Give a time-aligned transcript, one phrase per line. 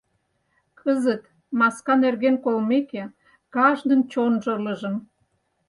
[0.79, 1.23] Кызыт,
[1.59, 3.03] маска нерген колмеке,
[3.55, 4.95] кажнын чонжо ылыжын.